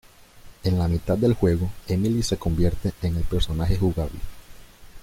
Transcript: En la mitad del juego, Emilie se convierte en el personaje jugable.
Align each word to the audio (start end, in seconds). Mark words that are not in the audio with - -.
En 0.63 0.79
la 0.79 0.87
mitad 0.87 1.15
del 1.15 1.35
juego, 1.35 1.69
Emilie 1.87 2.23
se 2.23 2.37
convierte 2.37 2.91
en 3.03 3.17
el 3.17 3.23
personaje 3.23 3.77
jugable. 3.77 4.17